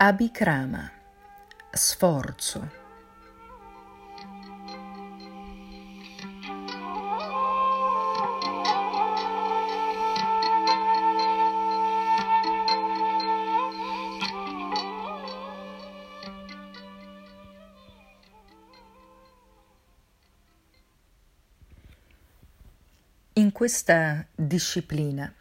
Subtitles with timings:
[0.00, 0.88] Abhikrama,
[1.72, 2.70] sforzo.
[23.32, 25.34] In questa disciplina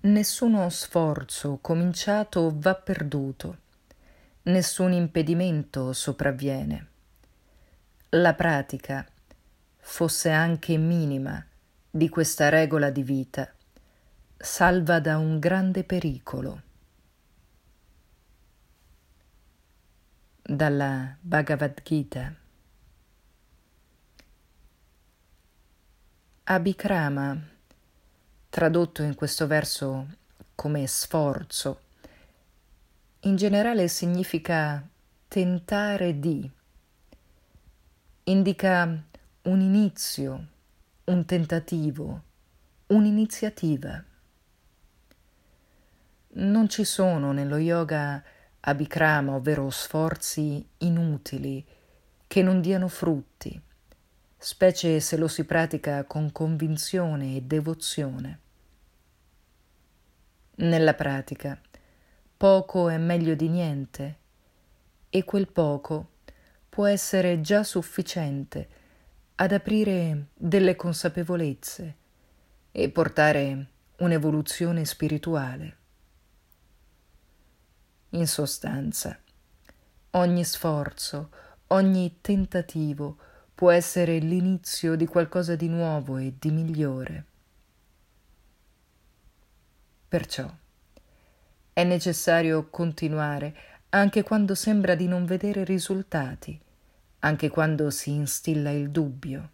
[0.00, 3.58] nessuno sforzo cominciato va perduto
[4.46, 6.88] nessun impedimento sopravviene.
[8.10, 9.04] La pratica,
[9.78, 11.44] fosse anche minima,
[11.90, 13.52] di questa regola di vita,
[14.36, 16.62] salva da un grande pericolo.
[20.42, 22.32] Dalla Bhagavad Gita.
[26.44, 27.36] Abhikrama,
[28.48, 30.06] tradotto in questo verso
[30.54, 31.80] come sforzo,
[33.26, 34.88] in generale significa
[35.26, 36.48] tentare di,
[38.24, 39.04] indica
[39.42, 40.46] un inizio,
[41.04, 42.22] un tentativo,
[42.86, 44.02] un'iniziativa.
[46.28, 48.22] Non ci sono nello yoga
[48.60, 51.66] abhikrama, ovvero sforzi inutili
[52.28, 53.60] che non diano frutti,
[54.38, 58.40] specie se lo si pratica con convinzione e devozione.
[60.58, 61.60] Nella pratica
[62.36, 64.18] poco è meglio di niente
[65.08, 66.10] e quel poco
[66.68, 68.68] può essere già sufficiente
[69.36, 71.96] ad aprire delle consapevolezze
[72.72, 73.66] e portare
[73.98, 75.76] un'evoluzione spirituale.
[78.10, 79.18] In sostanza,
[80.10, 81.30] ogni sforzo,
[81.68, 83.16] ogni tentativo
[83.54, 87.24] può essere l'inizio di qualcosa di nuovo e di migliore.
[90.08, 90.50] Perciò,
[91.76, 93.54] è necessario continuare
[93.90, 96.58] anche quando sembra di non vedere risultati,
[97.18, 99.50] anche quando si instilla il dubbio.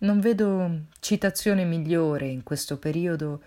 [0.00, 3.42] Non vedo citazione migliore in questo periodo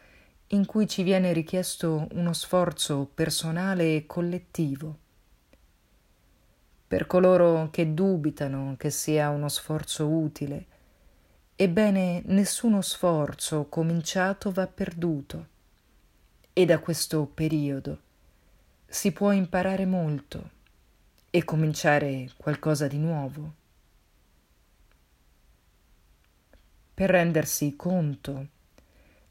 [0.48, 4.98] in cui ci viene richiesto uno sforzo personale e collettivo.
[6.88, 10.66] Per coloro che dubitano che sia uno sforzo utile,
[11.62, 15.48] Ebbene, nessuno sforzo cominciato va perduto
[16.54, 18.00] e da questo periodo
[18.88, 20.52] si può imparare molto
[21.30, 23.54] e cominciare qualcosa di nuovo.
[26.94, 28.48] Per rendersi conto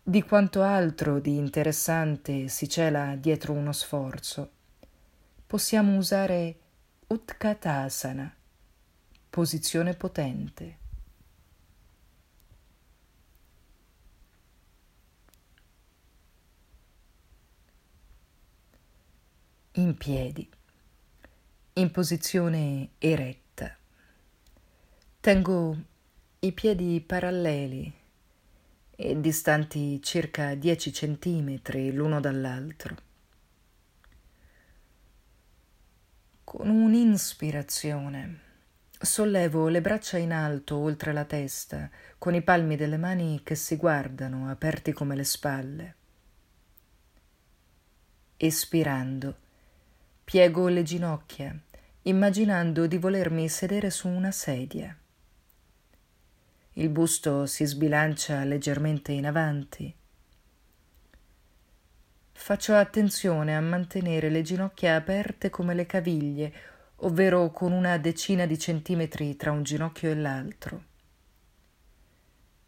[0.02, 4.50] di quanto altro di interessante si cela dietro uno sforzo,
[5.46, 6.56] possiamo usare
[7.06, 8.30] Utkatasana,
[9.30, 10.87] posizione potente.
[19.78, 20.48] In piedi,
[21.74, 23.76] in posizione eretta.
[25.20, 25.76] Tengo
[26.40, 27.92] i piedi paralleli
[28.96, 32.96] e distanti circa 10 centimetri l'uno dall'altro.
[36.42, 38.40] Con un'inspirazione
[38.98, 43.76] sollevo le braccia in alto oltre la testa, con i palmi delle mani che si
[43.76, 45.94] guardano, aperti come le spalle.
[48.36, 49.46] Espirando,
[50.28, 51.58] Piego le ginocchia,
[52.02, 54.94] immaginando di volermi sedere su una sedia.
[56.74, 59.90] Il busto si sbilancia leggermente in avanti.
[62.32, 66.52] Faccio attenzione a mantenere le ginocchia aperte come le caviglie,
[66.96, 70.84] ovvero con una decina di centimetri tra un ginocchio e l'altro.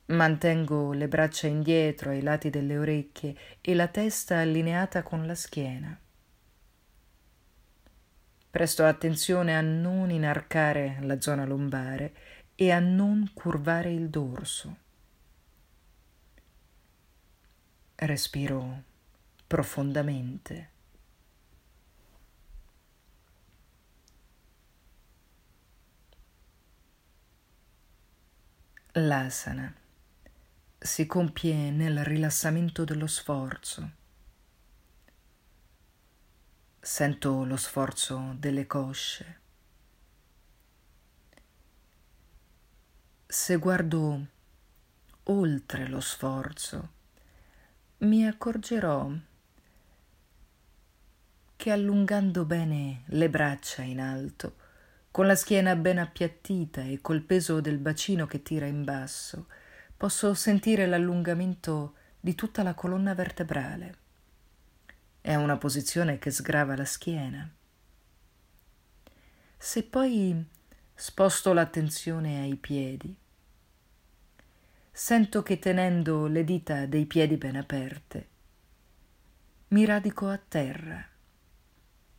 [0.07, 6.01] Mantengo le braccia indietro ai lati delle orecchie e la testa allineata con la schiena.
[8.51, 12.15] Presto attenzione a non inarcare la zona lombare
[12.57, 14.77] e a non curvare il dorso.
[17.95, 18.83] Respiro
[19.47, 20.71] profondamente.
[28.95, 29.73] L'asana
[30.77, 33.99] si compie nel rilassamento dello sforzo
[36.83, 39.39] Sento lo sforzo delle cosce.
[43.27, 44.27] Se guardo
[45.25, 46.91] oltre lo sforzo,
[47.99, 49.13] mi accorgerò
[51.55, 54.57] che allungando bene le braccia in alto,
[55.11, 59.49] con la schiena ben appiattita e col peso del bacino che tira in basso,
[59.95, 64.00] posso sentire l'allungamento di tutta la colonna vertebrale
[65.23, 67.49] È una posizione che sgrava la schiena.
[69.59, 70.43] Se poi
[70.95, 73.15] sposto l'attenzione ai piedi,
[74.91, 78.29] sento che tenendo le dita dei piedi ben aperte,
[79.69, 81.07] mi radico a terra,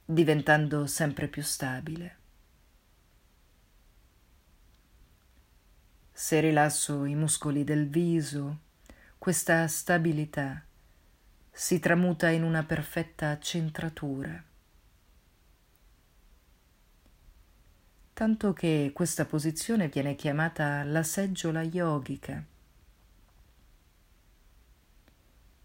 [0.06, 2.18] diventando sempre più stabile.
[6.12, 8.59] Se rilasso i muscoli del viso,
[9.18, 10.63] questa stabilità
[11.51, 14.44] si tramuta in una perfetta centratura.
[18.13, 22.44] Tanto che questa posizione viene chiamata la seggiola yogica.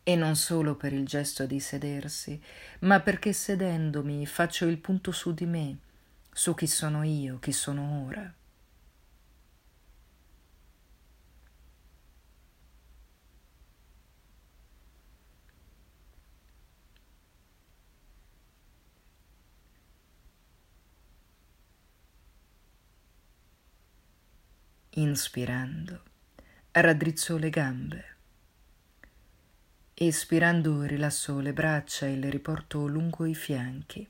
[0.02, 2.40] E non solo per il gesto di sedersi,
[2.80, 5.78] ma perché sedendomi faccio il punto su di me,
[6.32, 8.32] su chi sono io, chi sono ora.
[24.98, 26.02] Inspirando,
[26.70, 28.16] raddrizzo le gambe.
[29.92, 34.08] Espirando rilasso le braccia e le riporto lungo i fianchi.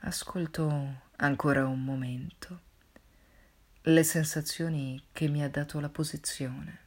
[0.00, 2.60] Ascolto ancora un momento
[3.80, 6.83] le sensazioni che mi ha dato la posizione.